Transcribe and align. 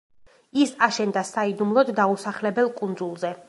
ის 0.61 0.71
აშენდა 0.87 1.23
საიდუმლოდ 1.31 1.95
დაუსახლებელ 2.03 2.73
კუნძულზე. 2.81 3.33